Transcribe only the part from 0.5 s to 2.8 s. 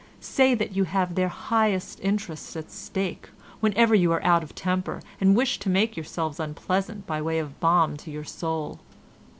that you have their highest interests at